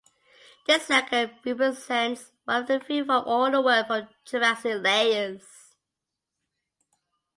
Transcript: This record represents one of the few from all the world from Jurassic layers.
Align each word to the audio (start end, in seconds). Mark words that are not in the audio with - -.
This 0.65 0.89
record 0.89 1.31
represents 1.45 2.31
one 2.45 2.61
of 2.63 2.67
the 2.67 2.79
few 2.79 3.05
from 3.05 3.23
all 3.23 3.51
the 3.51 3.61
world 3.61 3.85
from 3.85 4.09
Jurassic 4.25 4.81
layers. 4.81 5.75